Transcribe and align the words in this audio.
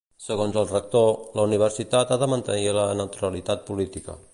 Segons 0.27 0.55
el 0.61 0.63
rector, 0.71 1.11
la 1.41 1.45
universitat 1.51 2.15
ha 2.17 2.21
de 2.25 2.33
mantenir 2.35 2.77
la 2.83 2.91
neutralitat 3.05 3.67
política. 3.73 4.23